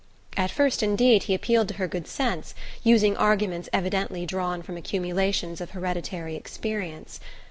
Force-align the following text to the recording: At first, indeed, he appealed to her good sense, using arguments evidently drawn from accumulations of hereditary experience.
At 0.35 0.49
first, 0.49 0.81
indeed, 0.81 1.25
he 1.29 1.35
appealed 1.35 1.67
to 1.67 1.73
her 1.75 1.87
good 1.87 2.07
sense, 2.07 2.55
using 2.83 3.15
arguments 3.15 3.69
evidently 3.71 4.25
drawn 4.25 4.63
from 4.63 4.75
accumulations 4.75 5.61
of 5.61 5.69
hereditary 5.69 6.35
experience. 6.35 7.19